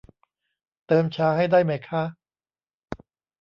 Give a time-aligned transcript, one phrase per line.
[0.87, 2.03] เติมชาให้ได้ไหมคะ